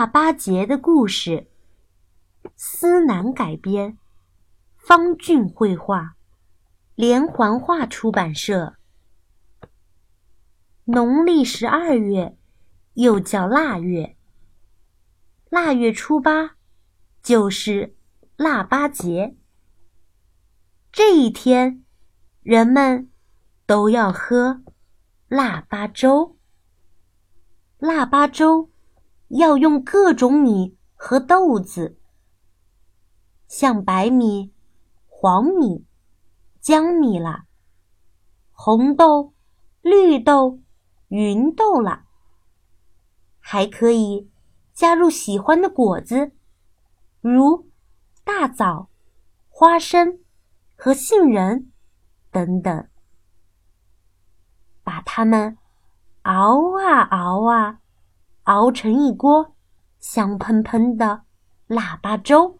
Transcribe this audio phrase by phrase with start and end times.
[0.00, 1.50] 腊八节的故事，
[2.56, 3.98] 思南改编，
[4.78, 6.16] 方俊绘画，
[6.94, 8.76] 连环画出版社。
[10.84, 12.38] 农历十二月，
[12.94, 14.16] 又叫腊月。
[15.50, 16.56] 腊月初八，
[17.22, 17.94] 就是
[18.36, 19.36] 腊八节。
[20.90, 21.84] 这一天，
[22.40, 23.10] 人们
[23.66, 24.62] 都要喝
[25.28, 26.38] 腊八粥。
[27.76, 28.69] 腊八粥。
[29.30, 31.96] 要用各种米和豆子，
[33.46, 34.52] 像白米、
[35.06, 35.86] 黄米、
[36.60, 37.46] 江米啦，
[38.50, 39.32] 红豆、
[39.82, 40.58] 绿豆、
[41.08, 42.06] 芸豆啦，
[43.38, 44.28] 还可以
[44.72, 46.32] 加入喜欢的果子，
[47.20, 47.70] 如
[48.24, 48.90] 大枣、
[49.48, 50.18] 花生
[50.74, 51.70] 和杏仁
[52.32, 52.88] 等等，
[54.82, 55.56] 把它们
[56.22, 57.78] 熬啊熬啊。
[58.44, 59.54] 熬成一锅
[59.98, 61.22] 香喷喷的
[61.66, 62.58] 腊八粥，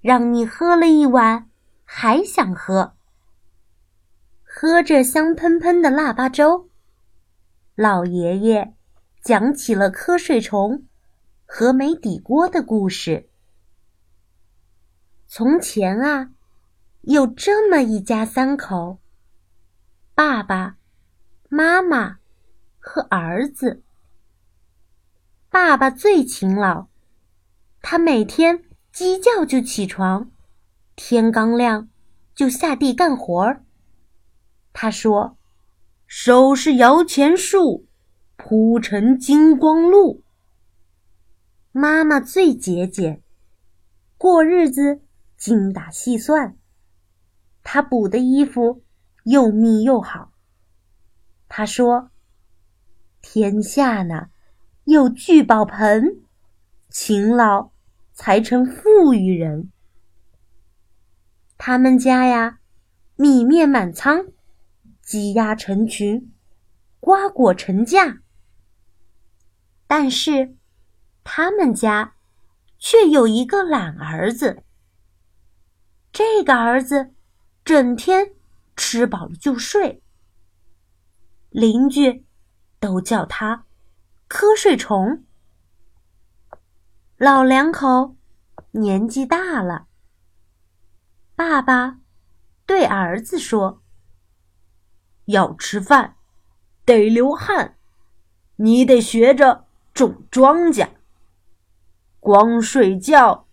[0.00, 1.48] 让你喝了一碗
[1.84, 2.94] 还想喝。
[4.42, 6.68] 喝着香喷喷的腊八粥，
[7.74, 8.74] 老爷爷
[9.22, 10.84] 讲起了瞌睡虫
[11.46, 13.30] 和没底锅的故事。
[15.26, 16.32] 从前啊，
[17.02, 18.98] 有这么一家三口：
[20.14, 20.76] 爸爸
[21.48, 22.18] 妈妈
[22.80, 23.82] 和儿子。
[25.50, 26.86] 爸爸最勤劳，
[27.82, 28.62] 他每天
[28.92, 30.30] 鸡叫就起床，
[30.94, 31.88] 天刚亮
[32.36, 33.64] 就下地干活儿。
[34.72, 35.36] 他说
[36.06, 37.88] ：“收拾摇钱树，
[38.36, 40.22] 铺成金光路。”
[41.72, 43.20] 妈妈最节俭，
[44.16, 45.02] 过日子
[45.36, 46.56] 精打细算，
[47.64, 48.84] 她补的衣服
[49.24, 50.30] 又密又好。
[51.48, 52.12] 他说
[53.20, 54.30] ：“天下呢。”
[54.90, 56.20] 有聚宝盆，
[56.88, 57.70] 勤劳
[58.12, 59.70] 才成富裕人。
[61.56, 62.58] 他们家呀，
[63.14, 64.32] 米面满仓，
[65.00, 66.32] 鸡鸭成群，
[66.98, 68.22] 瓜果成架。
[69.86, 70.56] 但是，
[71.22, 72.16] 他们家
[72.76, 74.64] 却有一个懒儿子。
[76.10, 77.14] 这个儿子
[77.64, 78.32] 整天
[78.74, 80.02] 吃饱了就睡，
[81.50, 82.26] 邻居
[82.80, 83.66] 都叫他。
[84.30, 85.24] 瞌睡虫，
[87.16, 88.14] 老两口
[88.70, 89.88] 年纪大了。
[91.34, 91.98] 爸爸
[92.64, 93.82] 对儿子说
[95.26, 96.14] ：“要吃饭，
[96.84, 97.76] 得流汗，
[98.54, 100.90] 你得学着种庄稼。
[102.20, 103.48] 光睡觉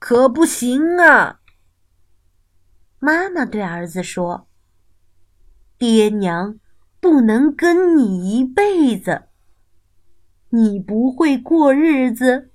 [0.00, 1.38] 可不行啊。”
[2.98, 4.48] 妈妈对儿子说
[5.78, 6.58] ：“爹娘
[6.98, 9.22] 不能跟你一辈子。”
[10.50, 12.50] 你不会过日子，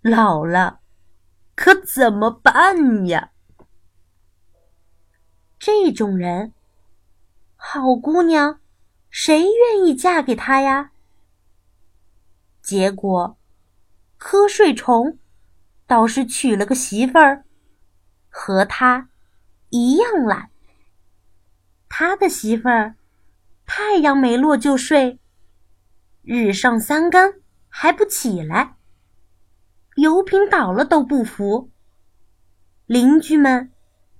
[0.00, 0.80] 老了
[1.54, 3.32] 可怎么办呀？
[5.58, 6.52] 这种人，
[7.54, 8.60] 好姑娘，
[9.10, 10.92] 谁愿意嫁给他呀？
[12.62, 13.36] 结果，
[14.18, 15.18] 瞌睡虫
[15.86, 17.44] 倒是娶了个媳妇儿，
[18.28, 19.10] 和他
[19.68, 20.50] 一样懒。
[21.88, 22.96] 他的媳妇儿，
[23.66, 25.20] 太阳没落就睡。
[26.22, 27.34] 日上三竿
[27.68, 28.76] 还不起来，
[29.96, 31.70] 油瓶倒了都不扶。
[32.86, 33.72] 邻居们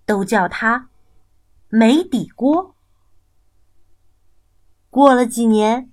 [0.04, 0.88] 都叫他
[1.68, 2.74] 没底锅。
[4.90, 5.90] 过了几年，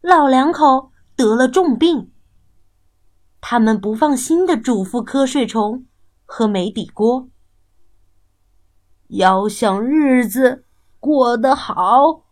[0.00, 2.10] 老两口得了重病，
[3.40, 5.86] 他们不放心的嘱咐瞌睡虫
[6.24, 7.28] 和没底锅：
[9.08, 10.64] 要想日子
[10.98, 12.24] 过得好，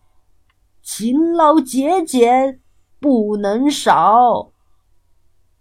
[0.82, 2.62] 勤劳节俭。
[3.04, 4.50] 不能少，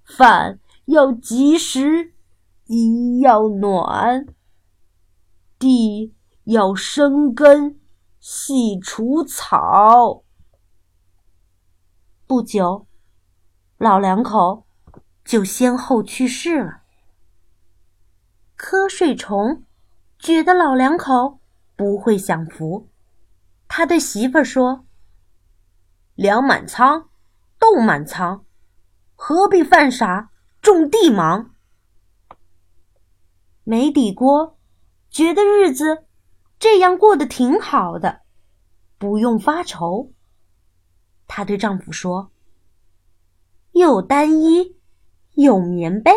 [0.06, 2.14] 饭要及时，
[2.68, 4.28] 衣要暖，
[5.60, 6.16] 地
[6.46, 7.82] 要生根，
[8.22, 10.24] 细除草。
[12.26, 12.88] 不久，
[13.78, 14.66] 老两口
[15.26, 16.84] 就先后去世了。
[18.58, 19.66] 瞌睡虫
[20.18, 21.40] 觉得老两口
[21.76, 22.88] 不会享福，
[23.68, 24.86] 他对媳妇儿说
[26.16, 27.10] ：“粮满仓。”
[27.64, 28.44] 豆满仓，
[29.16, 30.30] 何必犯傻
[30.62, 31.52] 种地忙？
[33.64, 34.60] 没底锅，
[35.10, 36.04] 觉得日子
[36.60, 38.24] 这样过得挺好的，
[38.98, 40.12] 不用发愁。
[41.26, 42.34] 她对丈夫说
[43.72, 44.76] ：“有单衣，
[45.36, 46.12] 有棉被，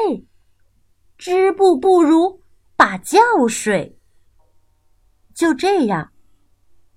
[1.16, 2.42] 织布不如
[2.74, 4.00] 把觉睡。”
[5.32, 6.10] 就这样，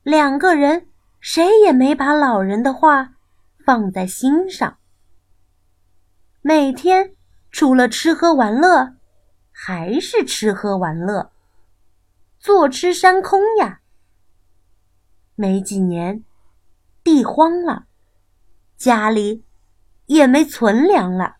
[0.02, 3.14] 两个人谁也没把老人的话。
[3.70, 4.80] 放在心上。
[6.42, 7.16] 每天
[7.52, 8.96] 除了吃喝玩乐，
[9.52, 11.32] 还是吃喝玩乐，
[12.40, 13.82] 坐吃山空呀。
[15.36, 16.24] 没几年，
[17.04, 17.86] 地荒了，
[18.76, 19.46] 家里
[20.08, 21.36] 也没存粮了。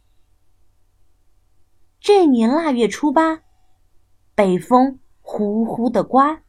[2.00, 3.42] 这年腊月初八，
[4.36, 6.44] 北风呼呼的刮，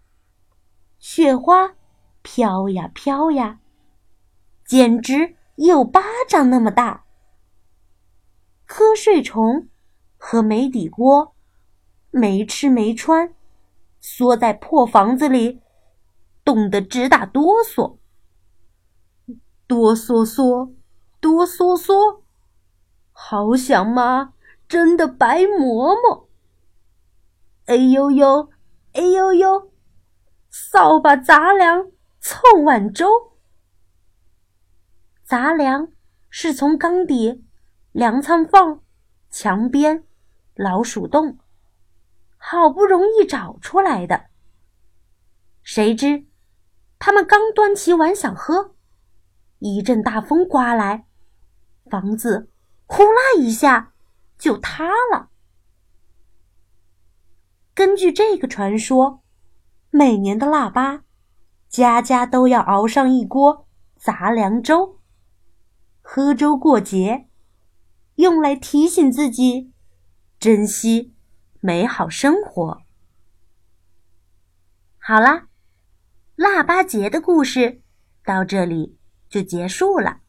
[0.99, 1.75] 雪花
[2.21, 3.61] 飘呀飘呀，
[4.67, 7.05] 简直有巴掌那么大。
[8.67, 9.69] 瞌睡虫
[10.17, 11.35] 和煤底锅
[12.11, 13.35] 没吃没穿，
[14.01, 15.61] 缩在破房子里，
[16.45, 17.99] 冻得直打哆嗦，
[19.67, 20.73] 哆嗦嗦，
[21.21, 22.21] 哆嗦嗦，
[23.13, 24.35] 好想妈。
[24.69, 26.29] 真的白馍馍！
[27.67, 28.51] 哎呦呦，
[28.93, 29.73] 哎呦呦，
[30.49, 31.91] 扫把杂粮
[32.21, 33.30] 凑碗粥。
[35.31, 35.93] 杂粮
[36.29, 37.45] 是从缸底、
[37.93, 38.81] 粮仓缝、
[39.31, 40.03] 墙边、
[40.57, 41.39] 老鼠洞，
[42.37, 44.25] 好不容易找出来的。
[45.63, 46.27] 谁知
[46.99, 48.75] 他们刚端起碗想喝，
[49.61, 51.07] 一阵大风刮来，
[51.89, 52.51] 房子
[52.87, 53.93] 呼啦一下。
[54.37, 55.29] 就塌了。
[57.73, 59.23] 根据这个传说，
[59.91, 61.05] 每年的腊八，
[61.69, 65.00] 家家都要熬上一锅杂粮粥，
[66.13, 67.29] 喝粥过节，
[68.17, 69.71] 用来提醒自己
[70.41, 71.15] 珍惜
[71.61, 72.83] 美好生活。
[74.99, 75.47] 好啦，
[76.35, 77.83] 腊八节的故事
[78.25, 78.99] 到这里
[79.29, 80.23] 就结束了。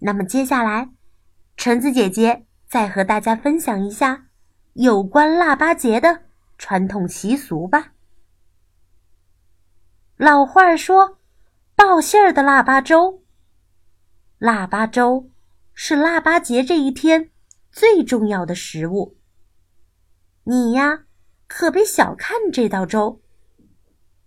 [0.00, 0.90] 那么接下来，
[1.56, 2.44] 橙子姐姐。
[2.66, 4.26] 再和大家分享一下
[4.72, 6.24] 有关腊八节的
[6.58, 7.92] 传统习俗吧。
[10.16, 11.18] 老话说
[11.76, 13.22] ：“报信儿的腊八粥。”
[14.44, 15.30] 腊八粥
[15.72, 17.30] 是腊八节这一天
[17.72, 19.16] 最重要的食物。
[20.42, 21.06] 你呀，
[21.46, 23.22] 可别小看这道粥。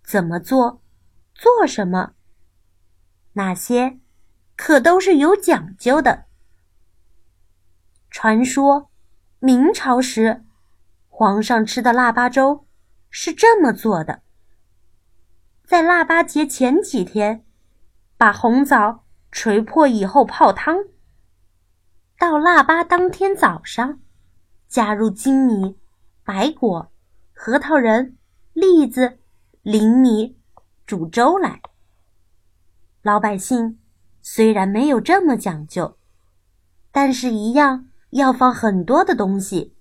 [0.02, 0.82] 怎么做，
[1.36, 2.14] 做什么，
[3.34, 4.00] 那些
[4.56, 6.24] 可都是有讲究的。
[8.10, 8.90] 传说，
[9.38, 10.44] 明朝时，
[11.06, 12.66] 皇上吃的腊八粥
[13.08, 14.22] 是这么做的：
[15.64, 17.46] 在腊八节前几天，
[18.16, 19.04] 把红枣
[19.40, 20.74] 捶破以后泡汤；
[22.18, 24.00] 到腊八当天早上，
[24.66, 25.78] 加入粳米、
[26.24, 26.90] 白果、
[27.32, 28.16] 核桃仁、
[28.52, 29.20] 栗子、
[29.62, 30.36] 灵米
[30.84, 31.60] 煮粥来。
[33.02, 33.78] 老百姓
[34.20, 35.96] 虽然没有这么讲究，
[36.90, 37.84] 但是一样。
[38.10, 39.76] 要放很多的东西。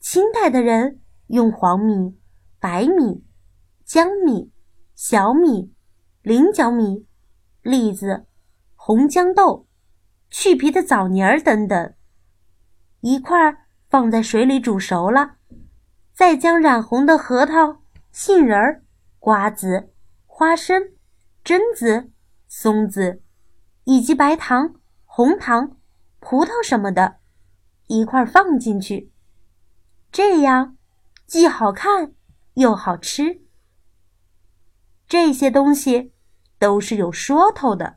[0.00, 2.18] 清代的人用黄米、
[2.58, 3.24] 白米、
[3.84, 4.50] 江米、
[4.96, 5.72] 小米、
[6.22, 7.06] 菱角米、
[7.62, 8.26] 栗子、
[8.74, 9.66] 红豇豆、
[10.30, 11.94] 去皮的枣泥儿等等，
[13.00, 15.36] 一块儿放在水里煮熟了，
[16.12, 18.84] 再将染红的核桃、杏仁儿、
[19.18, 19.92] 瓜子、
[20.26, 20.82] 花生、
[21.44, 22.10] 榛子、
[22.48, 23.22] 松子，
[23.84, 24.74] 以及白糖、
[25.04, 25.76] 红糖。
[26.24, 27.16] 葡萄什么的，
[27.88, 29.12] 一块儿放进去，
[30.12, 30.76] 这样
[31.26, 32.14] 既好看
[32.54, 33.42] 又好吃。
[35.08, 36.12] 这些东西
[36.62, 37.96] 都是有说头的。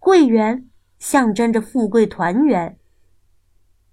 [0.00, 0.68] 桂圆
[0.98, 2.76] 象征着富贵团圆，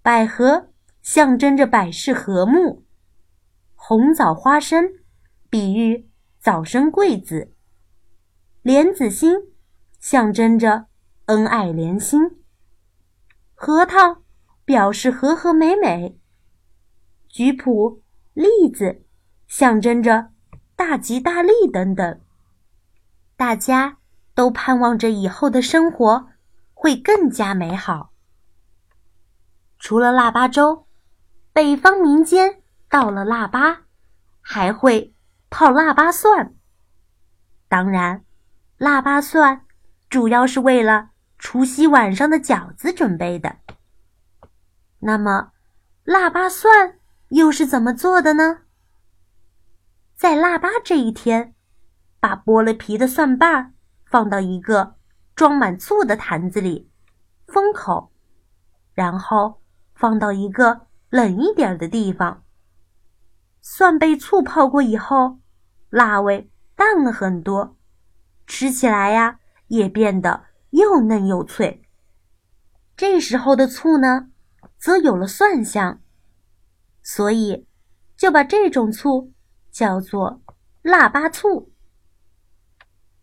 [0.01, 0.71] 百合
[1.03, 2.83] 象征着百事和睦，
[3.75, 4.85] 红枣花生
[5.51, 7.53] 比喻早生贵子，
[8.63, 9.35] 莲子心
[9.99, 10.87] 象征着
[11.25, 12.21] 恩爱连心。
[13.53, 14.23] 核桃
[14.65, 16.17] 表示和和美美，
[17.27, 18.01] 菊普、
[18.33, 19.03] 栗子
[19.45, 20.31] 象征着
[20.75, 22.19] 大吉大利等等。
[23.41, 23.97] 大家
[24.35, 26.29] 都盼望着以后的生活
[26.75, 28.13] 会更加美好。
[29.79, 30.85] 除了腊八粥，
[31.51, 33.81] 北方民间到了腊八
[34.41, 35.15] 还会
[35.49, 36.53] 泡腊八蒜。
[37.67, 38.23] 当然，
[38.77, 39.65] 腊八蒜
[40.07, 41.09] 主要是为了。
[41.39, 43.55] 除夕晚上的饺子准备的。
[44.99, 45.53] 那么，
[46.03, 48.59] 腊八蒜又是怎么做的呢？
[50.15, 51.55] 在腊八这一天，
[52.21, 53.73] 把剥了皮的蒜瓣儿
[54.05, 54.95] 放到一个
[55.35, 56.89] 装满醋的坛子里，
[57.47, 58.13] 封口，
[58.93, 59.61] 然后
[59.93, 62.45] 放到一个冷一点的地方。
[63.59, 65.39] 蒜被醋泡过以后，
[65.89, 67.75] 辣味淡了很多，
[68.47, 70.45] 吃起来呀也变得。
[70.71, 71.83] 又嫩又脆。
[72.95, 74.29] 这时候的醋呢，
[74.77, 75.99] 则有了蒜香，
[77.03, 77.67] 所以
[78.15, 79.33] 就把这种醋
[79.69, 80.41] 叫做
[80.81, 81.73] 腊八醋。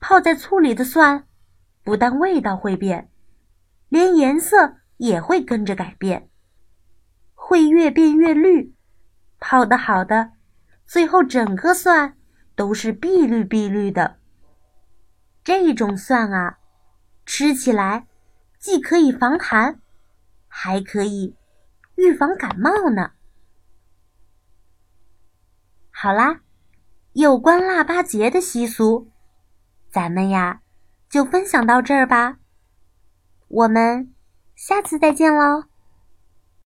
[0.00, 1.26] 泡在醋里的蒜，
[1.82, 3.10] 不但味道会变，
[3.88, 6.30] 连颜色也会跟着改变，
[7.34, 8.74] 会越变越绿。
[9.40, 10.32] 泡的好的，
[10.86, 12.16] 最后整个蒜
[12.54, 14.18] 都是碧绿碧绿的。
[15.44, 16.58] 这种蒜啊，
[17.24, 18.06] 吃起来
[18.58, 19.80] 既可以防寒，
[20.46, 21.36] 还可以
[21.96, 23.12] 预防感冒呢。
[25.90, 26.40] 好啦，
[27.12, 29.10] 有关腊八节的习俗，
[29.90, 30.60] 咱们呀
[31.08, 32.36] 就分享到这儿吧。
[33.48, 34.14] 我们
[34.54, 35.67] 下次再见喽。